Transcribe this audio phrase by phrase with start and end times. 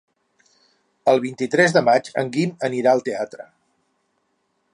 [1.13, 3.51] El vint-i-tres de maig en Guim anirà al teatre.